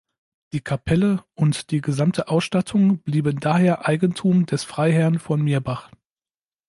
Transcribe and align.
Die 0.53 0.61
Kapelle 0.61 1.23
und 1.35 1.69
die 1.69 1.79
gesamte 1.79 2.27
Ausstattung 2.27 2.97
blieben 3.03 3.39
daher 3.39 3.87
Eigentum 3.87 4.47
des 4.47 4.63
Freiherrn 4.63 5.19
von 5.19 5.43
Mirbach. 5.43 5.91